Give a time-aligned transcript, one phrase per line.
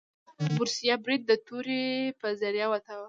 [0.55, 1.83] بوریس برید د تورې
[2.19, 2.99] په ذریعه وتاوه.